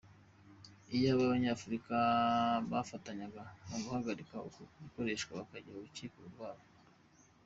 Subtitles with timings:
[0.95, 1.95] Iyaba Abanyafurika
[2.71, 6.65] bafatanyaga mu guhagarika uko gukoreshwa bakagira urukiko rwabo.